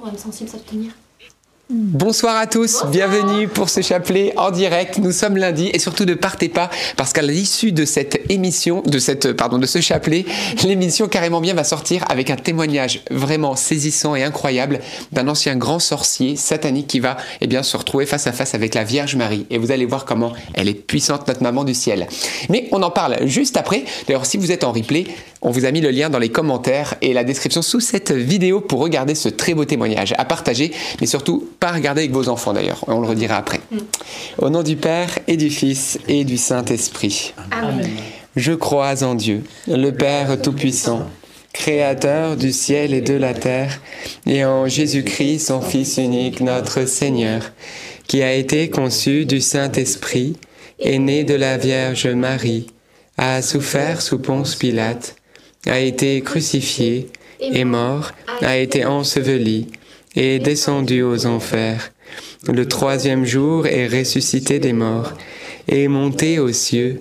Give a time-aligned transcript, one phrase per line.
[0.00, 0.92] On va sensible s'abstenir.
[1.70, 4.96] Bonsoir à tous, bienvenue pour ce chapelet en direct.
[4.96, 8.98] Nous sommes lundi et surtout ne partez pas parce qu'à l'issue de cette émission, de
[8.98, 10.24] cette pardon, de ce chapelet,
[10.64, 14.80] l'émission carrément bien va sortir avec un témoignage vraiment saisissant et incroyable
[15.12, 18.74] d'un ancien grand sorcier satanique qui va eh bien se retrouver face à face avec
[18.74, 22.06] la Vierge Marie et vous allez voir comment elle est puissante notre maman du ciel.
[22.48, 23.84] Mais on en parle juste après.
[24.06, 25.04] D'ailleurs, si vous êtes en replay,
[25.40, 28.60] on vous a mis le lien dans les commentaires et la description sous cette vidéo
[28.60, 32.52] pour regarder ce très beau témoignage à partager, mais surtout pas regarder avec vos enfants
[32.52, 33.60] d'ailleurs, on le redira après.
[33.70, 33.78] Mm.
[34.38, 37.34] Au nom du Père et du Fils et du Saint-Esprit.
[37.50, 37.88] Amen.
[38.36, 41.06] Je crois en Dieu, le Père Tout-Puissant,
[41.52, 43.80] Créateur du ciel et de la terre,
[44.26, 47.52] et en Jésus-Christ, son Fils unique, notre Seigneur,
[48.06, 50.36] qui a été conçu du Saint-Esprit,
[50.78, 52.66] est né de la Vierge Marie,
[53.16, 55.16] a souffert sous Ponce Pilate,
[55.68, 57.08] a été crucifié,
[57.40, 59.66] est mort, a été enseveli,
[60.16, 61.92] est descendu aux enfers.
[62.46, 65.12] Le troisième jour est ressuscité des morts,
[65.68, 67.00] est monté aux cieux,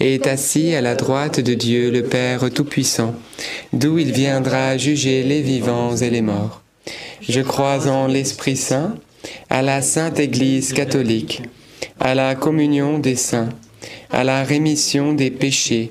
[0.00, 3.14] est assis à la droite de Dieu le Père Tout-Puissant,
[3.72, 6.62] d'où il viendra juger les vivants et les morts.
[7.28, 8.94] Je crois en l'Esprit Saint,
[9.50, 11.42] à la Sainte Église catholique,
[11.98, 13.48] à la communion des saints,
[14.10, 15.90] à la rémission des péchés,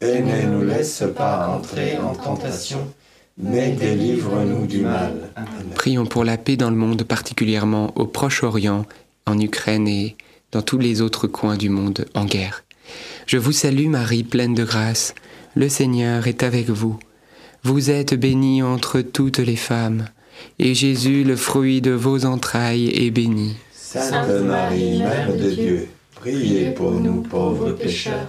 [0.00, 2.86] Et ne nous laisse pas entrer en tentation
[3.36, 5.30] mais délivre-nous du mal.
[5.74, 8.86] Prions pour la paix dans le monde, particulièrement au Proche-Orient,
[9.26, 10.16] en Ukraine et
[10.52, 12.64] dans tous les autres coins du monde en guerre.
[13.26, 15.14] Je vous salue Marie, pleine de grâce.
[15.54, 16.98] Le Seigneur est avec vous.
[17.62, 20.04] Vous êtes bénie entre toutes les femmes,
[20.58, 23.56] et Jésus, le fruit de vos entrailles, est béni.
[23.72, 28.28] Sainte Marie, Mère de Dieu, priez pour nous pauvres pécheurs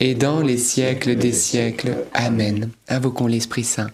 [0.00, 2.04] et dans les siècles des siècles.
[2.14, 2.70] Amen.
[2.88, 3.90] Invoquons l'Esprit Saint.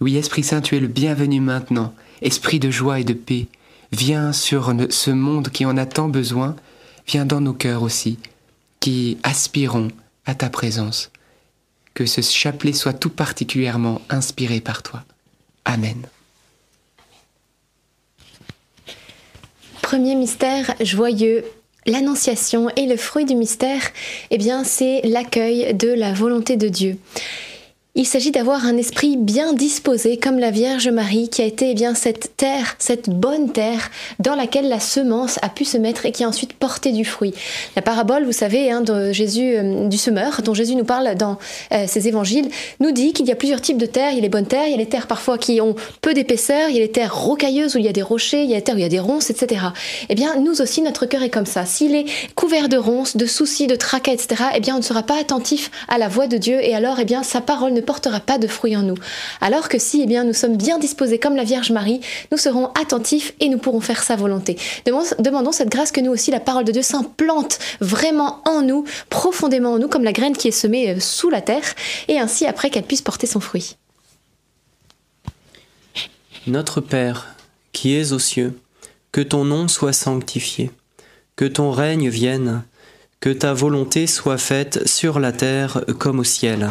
[0.00, 1.94] Oui, Esprit Saint, tu es le bienvenu maintenant.
[2.22, 3.46] Esprit de joie et de paix,
[3.92, 6.56] viens sur ce monde qui en a tant besoin,
[7.06, 8.18] viens dans nos cœurs aussi,
[8.78, 9.88] qui aspirons
[10.26, 11.10] à ta présence.
[11.94, 15.02] Que ce chapelet soit tout particulièrement inspiré par toi.
[15.64, 16.06] Amen.
[19.82, 21.44] Premier mystère joyeux,
[21.86, 23.82] L'annonciation et le fruit du mystère,
[24.30, 26.98] eh bien, c'est l'accueil de la volonté de Dieu.
[27.96, 31.74] Il s'agit d'avoir un esprit bien disposé, comme la Vierge Marie, qui a été eh
[31.74, 33.90] bien cette terre, cette bonne terre,
[34.20, 37.34] dans laquelle la semence a pu se mettre et qui a ensuite porté du fruit.
[37.74, 41.38] La parabole, vous savez, hein, de Jésus euh, du semeur, dont Jésus nous parle dans
[41.72, 44.12] euh, ses évangiles, nous dit qu'il y a plusieurs types de terres.
[44.12, 46.14] Il y a les bonnes terres, il y a les terres parfois qui ont peu
[46.14, 48.52] d'épaisseur, il y a les terres rocailleuses où il y a des rochers, il y
[48.52, 49.62] a les terres où il y a des ronces, etc.
[50.08, 51.66] Eh bien, nous aussi, notre cœur est comme ça.
[51.66, 52.04] S'il est
[52.36, 55.72] couvert de ronces, de soucis, de tracas, etc., eh bien, on ne sera pas attentif
[55.88, 58.46] à la voix de Dieu et alors, eh bien, sa parole ne portera pas de
[58.46, 58.96] fruits en nous.
[59.40, 62.00] Alors que si eh bien, nous sommes bien disposés comme la Vierge Marie,
[62.30, 64.56] nous serons attentifs et nous pourrons faire sa volonté.
[64.86, 69.72] Demandons cette grâce que nous aussi, la parole de Dieu s'implante vraiment en nous, profondément
[69.72, 71.74] en nous, comme la graine qui est semée euh, sous la terre,
[72.08, 73.76] et ainsi après qu'elle puisse porter son fruit.
[76.46, 77.34] Notre Père,
[77.72, 78.58] qui es aux cieux,
[79.12, 80.70] que ton nom soit sanctifié,
[81.36, 82.62] que ton règne vienne,
[83.20, 86.70] que ta volonté soit faite sur la terre comme au ciel.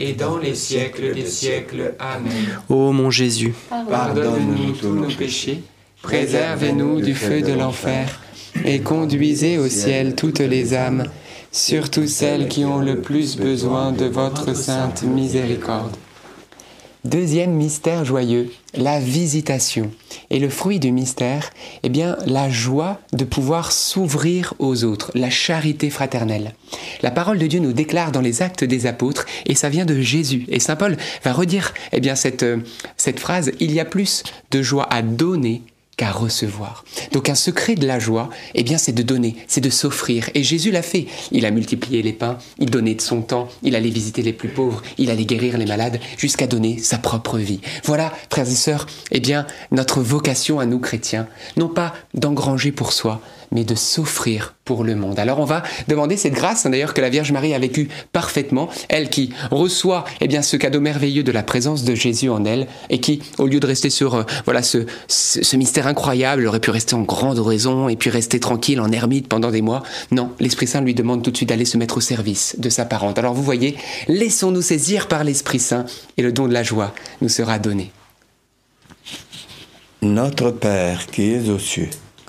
[0.00, 1.94] et dans les siècles des siècles.
[1.98, 2.32] Amen.
[2.68, 5.62] Ô mon Jésus, Pardonne-nous tous nos péchés,
[6.02, 8.20] Préservez-nous du feu de l'enfer
[8.64, 11.04] et conduisez au ciel toutes les âmes,
[11.52, 15.94] surtout celles qui ont le plus besoin de votre sainte miséricorde.
[17.04, 19.90] Deuxième mystère joyeux, la visitation.
[20.28, 21.48] Et le fruit du mystère,
[21.82, 26.52] eh bien, la joie de pouvoir s'ouvrir aux autres, la charité fraternelle.
[27.00, 29.98] La parole de Dieu nous déclare dans les actes des apôtres, et ça vient de
[29.98, 30.44] Jésus.
[30.48, 32.58] Et Saint Paul va redire, eh bien, cette, euh,
[32.98, 35.62] cette phrase, il y a plus de joie à donner
[36.00, 36.82] qu'à recevoir.
[37.12, 40.30] Donc un secret de la joie, eh bien c'est de donner, c'est de s'offrir.
[40.34, 41.06] Et Jésus l'a fait.
[41.30, 44.48] Il a multiplié les pains, il donnait de son temps, il allait visiter les plus
[44.48, 47.60] pauvres, il allait guérir les malades, jusqu'à donner sa propre vie.
[47.84, 51.28] Voilà, frères et sœurs, eh bien notre vocation à nous chrétiens,
[51.58, 53.20] non pas d'engranger pour soi,
[53.52, 55.18] mais de s'offrir pour le monde.
[55.18, 58.68] Alors on va demander cette grâce, hein, d'ailleurs, que la Vierge Marie a vécu parfaitement,
[58.88, 62.66] elle qui reçoit eh bien, ce cadeau merveilleux de la présence de Jésus en elle,
[62.88, 64.86] et qui, au lieu de rester sur euh, voilà ce,
[65.56, 69.50] mystère incroyable, aurait pu rester en grande oraison et puis rester tranquille en ermite pendant
[69.50, 69.82] des mois.
[70.10, 72.84] Non, l'Esprit Saint lui demande tout de suite d'aller se mettre au service de sa
[72.84, 73.18] parente.
[73.18, 73.76] Alors vous voyez,
[74.08, 75.84] laissons-nous saisir par l'Esprit Saint,
[76.16, 77.90] et le don de la joie nous sera donné.
[80.02, 81.90] Notre Père qui es aux cieux,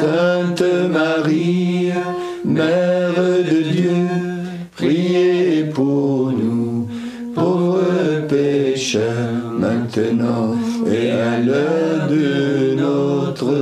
[0.00, 1.92] Sainte Marie,
[2.42, 4.06] Mère de Dieu,
[4.74, 6.88] priez pour nous,
[7.34, 10.54] pauvres pécheurs, maintenant
[10.90, 13.52] et à l'heure de notre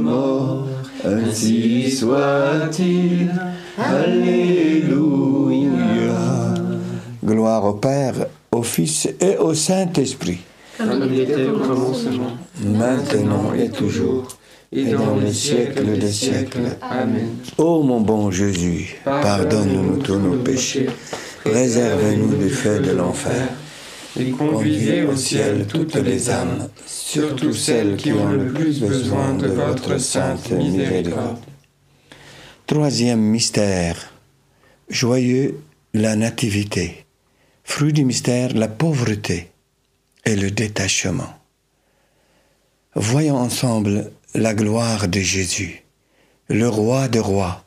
[0.00, 0.68] mort.
[1.04, 3.34] Ainsi soit-il.
[3.76, 4.94] Alléluia.
[7.24, 10.38] Gloire au Père, au Fils et au Saint-Esprit.
[10.78, 14.28] Comme il était au commencement, maintenant et toujours,
[14.72, 16.76] et dans les siècles des siècles.
[16.80, 17.36] Amen.
[17.56, 20.88] Ô mon bon Jésus, pardonne-nous tous nos péchés,
[21.44, 23.48] préserve-nous du feu de l'enfer,
[24.18, 29.48] et conduisez au ciel toutes les âmes, surtout celles qui ont le plus besoin de
[29.48, 31.38] votre sainte miséricorde.
[32.66, 34.12] Troisième mystère,
[34.90, 35.58] joyeux
[35.94, 37.06] la nativité.
[37.64, 39.50] Fruit du mystère, la pauvreté
[40.24, 41.34] et le détachement.
[42.94, 45.82] Voyons ensemble la gloire de Jésus,
[46.48, 47.64] le roi des rois,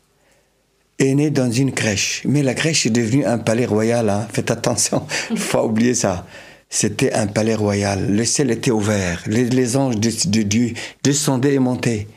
[0.99, 2.21] est né dans une crèche.
[2.25, 4.09] Mais la crèche est devenue un palais royal.
[4.09, 4.27] Hein.
[4.31, 6.25] Faites attention, il faut oublier ça.
[6.69, 8.15] C'était un palais royal.
[8.15, 9.23] Le ciel était ouvert.
[9.27, 12.07] Les, anges de, Dieu descendaient et montaient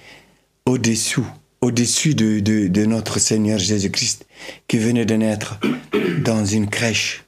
[0.64, 1.26] au-dessous,
[1.60, 4.26] au-dessus de, notre Seigneur Jésus-Christ
[4.68, 5.58] qui venait de naître
[6.24, 7.24] dans une crèche.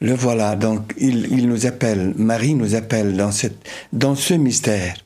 [0.00, 3.30] Le voilà, donc il, nous appelle, Marie nous appelle dans,
[3.92, 4.96] dans ce mystère,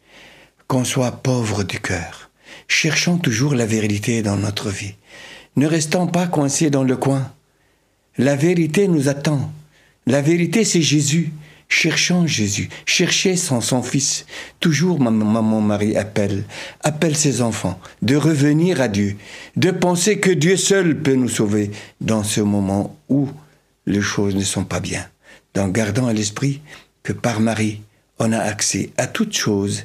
[0.68, 2.30] qu'on soit pauvre du cœur,
[2.68, 4.94] cherchant toujours la vérité dans notre vie,
[5.56, 7.32] ne restant pas coincés dans le coin.
[8.18, 9.50] La vérité nous attend.
[10.06, 11.32] La vérité, c'est Jésus.
[11.70, 14.24] Cherchant Jésus, cherchez son, son fils.
[14.58, 16.44] Toujours maman, maman Marie appelle,
[16.82, 19.16] appelle ses enfants de revenir à Dieu,
[19.56, 21.70] de penser que Dieu seul peut nous sauver
[22.00, 23.28] dans ce moment où
[23.84, 25.06] les choses ne sont pas bien.
[25.58, 26.62] En gardant à l'esprit
[27.02, 27.82] que par Marie,
[28.18, 29.84] on a accès à toutes choses,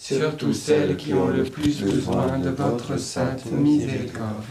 [0.00, 4.44] surtout celles qui ont le plus besoin de votre sainte miséricorde.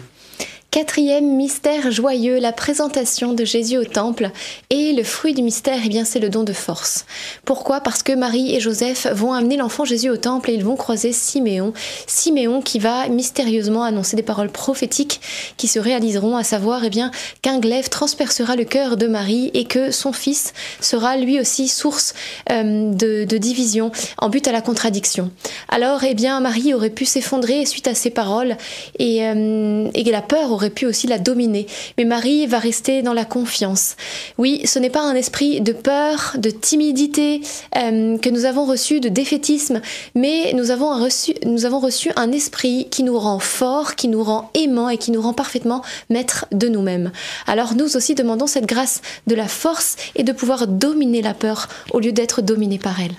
[0.71, 4.29] Quatrième mystère joyeux, la présentation de Jésus au temple.
[4.69, 7.07] Et le fruit du mystère, eh bien, c'est le don de force.
[7.43, 7.81] Pourquoi?
[7.81, 11.11] Parce que Marie et Joseph vont amener l'enfant Jésus au temple et ils vont croiser
[11.11, 11.73] Siméon.
[12.05, 15.21] Siméon qui va mystérieusement annoncer des paroles prophétiques
[15.57, 17.09] qui se réaliseront, à savoir, eh bien,
[17.41, 22.13] qu'un glaive transpercera le cœur de Marie et que son fils sera lui aussi source
[22.51, 25.31] euh, de, division en but à la contradiction.
[25.67, 28.55] Alors, eh bien, Marie aurait pu s'effondrer suite à ces paroles
[28.99, 31.65] et, euh, et la peur aurait pu aussi la dominer.
[31.97, 33.95] Mais Marie va rester dans la confiance.
[34.37, 37.41] Oui, ce n'est pas un esprit de peur, de timidité
[37.77, 39.81] euh, que nous avons reçu, de défaitisme,
[40.15, 44.23] mais nous avons, reçu, nous avons reçu un esprit qui nous rend fort, qui nous
[44.23, 47.11] rend aimant et qui nous rend parfaitement maître de nous-mêmes.
[47.47, 51.69] Alors nous aussi demandons cette grâce de la force et de pouvoir dominer la peur
[51.91, 53.15] au lieu d'être dominé par elle.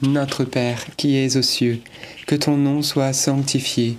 [0.00, 1.80] Notre Père qui es aux cieux,
[2.26, 3.98] que ton nom soit sanctifié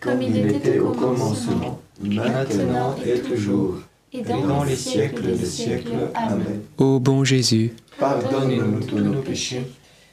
[0.00, 3.76] comme il était au commencement, maintenant et toujours,
[4.12, 6.10] et dans les siècles des siècles.
[6.14, 6.60] Amen.
[6.78, 9.66] Ô bon Jésus, Pardonne-nous tous nos péchés,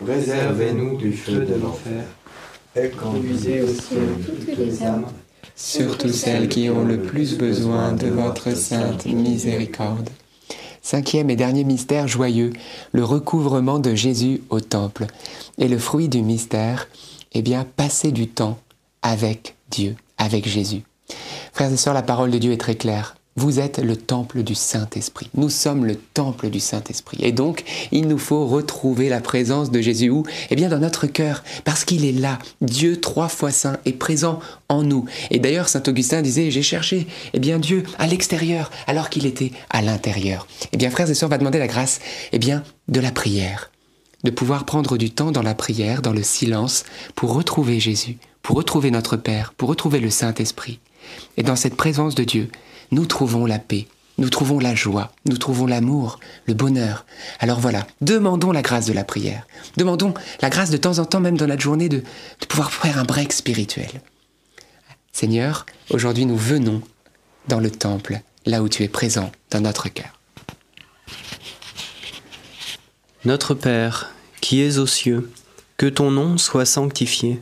[0.03, 2.03] préservez-nous du feu de l'enfer,
[2.75, 5.05] et conduisez au ciel toutes les âmes,
[5.55, 10.09] surtout celles qui ont le plus besoin de votre sainte miséricorde.
[10.81, 12.53] Cinquième et dernier mystère joyeux,
[12.91, 15.07] le recouvrement de Jésus au temple.
[15.57, 16.87] Et le fruit du mystère,
[17.33, 18.59] eh bien, passer du temps
[19.01, 20.83] avec Dieu, avec Jésus.
[21.53, 23.15] Frères et sœurs, la parole de Dieu est très claire.
[23.37, 25.29] Vous êtes le temple du Saint-Esprit.
[25.33, 27.17] Nous sommes le temple du Saint-Esprit.
[27.19, 30.23] Et donc, il nous faut retrouver la présence de Jésus où?
[30.49, 32.39] Eh bien, dans notre cœur, parce qu'il est là.
[32.61, 35.03] Dieu, trois fois saint, est présent en nous.
[35.31, 39.51] Et d'ailleurs, Saint Augustin disait, j'ai cherché, eh bien, Dieu à l'extérieur, alors qu'il était
[39.69, 40.47] à l'intérieur.
[40.71, 41.99] Eh bien, frères et sœurs, on va demander la grâce,
[42.31, 43.69] eh bien, de la prière.
[44.23, 48.57] De pouvoir prendre du temps dans la prière, dans le silence, pour retrouver Jésus, pour
[48.57, 50.79] retrouver notre Père, pour retrouver le Saint-Esprit.
[51.35, 52.51] Et dans cette présence de Dieu,
[52.91, 53.87] nous trouvons la paix,
[54.19, 57.07] nous trouvons la joie, nous trouvons l'amour, le bonheur.
[57.39, 59.47] Alors voilà, demandons la grâce de la prière.
[59.77, 62.03] Demandons la grâce de temps en temps, même dans notre journée, de,
[62.39, 63.89] de pouvoir faire un break spirituel.
[65.11, 66.83] Seigneur, aujourd'hui nous venons
[67.47, 70.19] dans le temple, là où tu es présent dans notre cœur.
[73.23, 75.31] Notre Père, qui es aux cieux,
[75.77, 77.41] que ton nom soit sanctifié,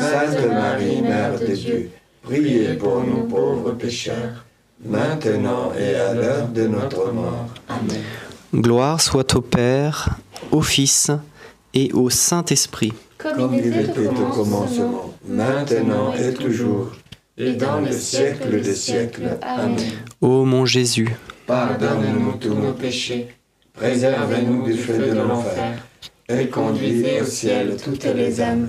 [0.00, 1.90] Sainte Marie, Mère de Dieu,
[2.22, 4.44] priez pour nous pauvres pécheurs,
[4.84, 7.48] maintenant et à l'heure de notre mort.
[7.68, 8.02] Amen.
[8.54, 10.16] Gloire soit au Père,
[10.50, 11.10] au Fils
[11.74, 12.92] et au Saint-Esprit.
[13.18, 16.92] comme il était au commencement, maintenant et toujours,
[17.36, 19.38] et dans le siècle des siècles.
[19.42, 19.76] Amen.
[20.20, 21.08] Ô mon Jésus,
[21.46, 23.28] Pardonne-nous tous nos péchés,
[23.74, 25.82] préservez-nous du feu de l'enfer,
[26.28, 28.68] et conduisez au ciel toutes les âmes,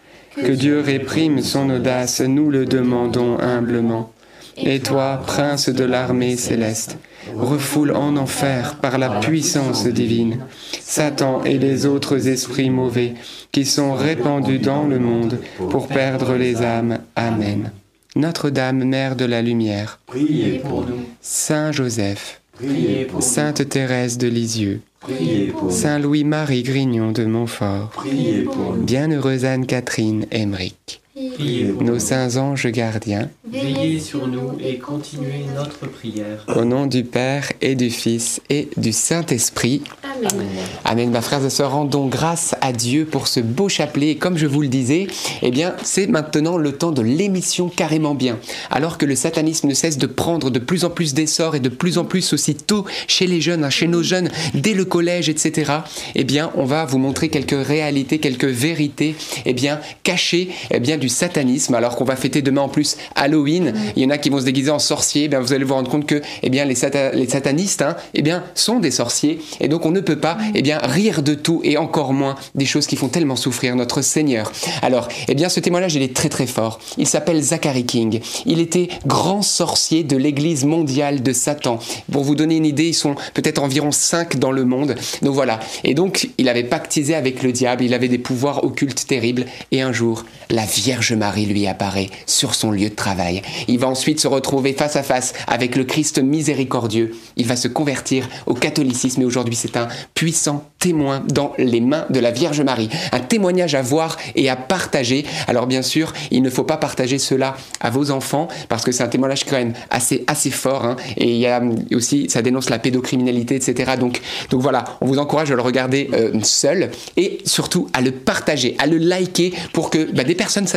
[0.35, 4.11] Que Dieu réprime son audace, nous le demandons humblement.
[4.57, 6.97] Et toi, prince de l'armée céleste,
[7.35, 10.39] refoule en enfer par la puissance divine
[10.79, 13.13] Satan et les autres esprits mauvais
[13.51, 15.39] qui sont répandus dans le monde
[15.69, 16.99] pour perdre les âmes.
[17.15, 17.71] Amen.
[18.15, 24.17] Notre-Dame, Mère de la Lumière, priez pour nous, Saint Joseph, priez pour nous, Sainte Thérèse
[24.17, 30.25] de Lisieux, priez pour nous, Saint Louis-Marie Grignon de Montfort, priez pour nous, Bienheureuse Anne-Catherine
[30.31, 31.99] Emmerich, priez pour nos nous.
[31.99, 36.45] saints anges gardiens, Veillez sur nous et continuez notre prière.
[36.55, 39.83] au nom du Père et du Fils et du Saint-Esprit.
[40.03, 40.47] Amen.
[40.85, 44.11] Amen, ma frères et sœurs, rendons grâce à Dieu pour ce beau chapelet.
[44.11, 45.07] Et comme je vous le disais,
[45.41, 48.37] eh bien, c'est maintenant le temps de l'émission carrément bien.
[48.69, 51.69] Alors que le satanisme ne cesse de prendre de plus en plus d'essor et de
[51.69, 55.27] plus en plus aussi tôt chez les jeunes, hein, chez nos jeunes, dès le collège,
[55.29, 55.71] etc.
[56.15, 60.97] Eh bien, on va vous montrer quelques réalités, quelques vérités, eh bien, cachées, eh bien,
[60.97, 61.75] du satanisme.
[61.75, 64.45] Alors qu'on va fêter demain en plus Halloween, il y en a qui vont se
[64.45, 65.25] déguiser en sorciers.
[65.25, 67.95] Eh bien, vous allez vous rendre compte que, eh bien, les, sata- les satanistes, hein,
[68.15, 69.39] eh bien, sont des sorciers.
[69.59, 72.65] Et donc, on ne peut pas, eh bien, rire de tout et encore moins des
[72.65, 74.51] choses qui font tellement souffrir notre Seigneur.
[74.81, 76.79] Alors, eh bien, ce témoignage, il est très très fort.
[76.97, 78.21] Il s'appelle Zachary King.
[78.45, 81.79] Il était grand sorcier de l'Église mondiale de Satan.
[82.11, 84.95] Pour vous donner une idée, ils sont peut-être environ cinq dans le monde.
[85.21, 85.59] Donc voilà.
[85.83, 87.83] Et donc, il avait pactisé avec le diable.
[87.83, 89.45] Il avait des pouvoirs occultes terribles.
[89.71, 93.43] Et un jour, la Vierge Marie lui apparaît sur son lieu de travail.
[93.69, 97.15] Il va ensuite se retrouver face à face avec le Christ miséricordieux.
[97.37, 102.07] Il va se convertir au catholicisme et aujourd'hui c'est un puissant témoin dans les mains
[102.09, 102.89] de la Vierge Marie.
[103.13, 105.23] Un témoignage à voir et à partager.
[105.47, 109.03] Alors bien sûr, il ne faut pas partager cela à vos enfants parce que c'est
[109.03, 110.83] un témoignage quand même assez, assez fort.
[110.83, 110.97] hein.
[111.15, 111.61] Et il y a
[111.93, 113.93] aussi, ça dénonce la pédocriminalité, etc.
[113.97, 118.11] Donc, donc voilà, on vous encourage à le regarder euh, seul et surtout à le
[118.11, 120.67] partager, à le liker pour que bah, des personnes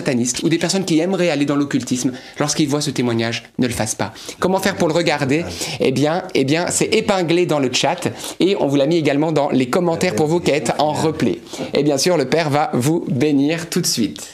[0.43, 3.95] ou des personnes qui aimeraient aller dans l'occultisme, lorsqu'ils voient ce témoignage, ne le fassent
[3.95, 4.13] pas.
[4.39, 5.45] Comment faire pour le regarder?
[5.81, 8.09] Eh bien, eh bien, c'est épinglé dans le chat
[8.41, 11.41] et on vous l'a mis également dans les commentaires pour vos quêtes en replay.
[11.73, 14.29] Et bien sûr, le Père va vous bénir tout de suite.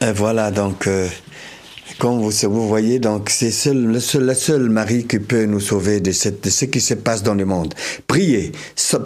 [0.00, 1.08] Et voilà, donc, euh,
[1.98, 5.60] comme vous, vous voyez, donc c'est seul, le seul, la seule Marie qui peut nous
[5.60, 7.74] sauver de, ce qui se passe dans le monde.
[8.06, 8.52] Priez,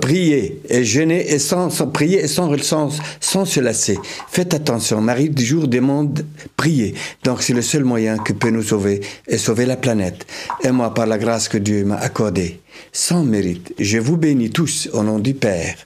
[0.00, 3.98] priez et jeûnez et sans, sans prier et sans, sans, sans se lasser.
[4.31, 6.24] Faites attention, Marie du jour des mondes,
[6.57, 6.94] priez.
[7.24, 10.26] Donc c'est le seul moyen qui peut nous sauver et sauver la planète.
[10.62, 12.61] Et moi, par la grâce que Dieu m'a accordée,
[12.92, 15.76] sans mérite, je vous bénis tous au nom du Père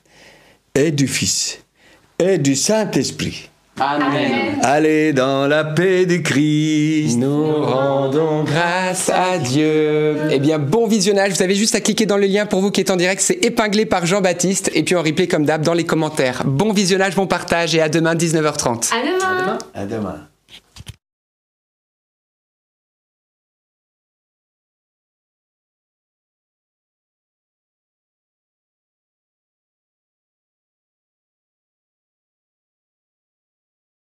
[0.75, 1.61] et du Fils
[2.19, 3.49] et du Saint-Esprit.
[3.79, 4.59] Amen.
[4.63, 7.19] Allez dans la paix du Christ.
[7.19, 10.17] Nous rendons grâce à Dieu.
[10.31, 11.33] Eh bien, bon visionnage.
[11.33, 13.21] Vous avez juste à cliquer dans le lien pour vous qui êtes en direct.
[13.21, 14.71] C'est épinglé par Jean-Baptiste.
[14.75, 16.43] Et puis en replay, comme d'hab, dans les commentaires.
[16.47, 18.93] Bon visionnage, bon partage et à demain, 19h30.
[18.95, 19.59] À demain.
[19.75, 20.27] À demain.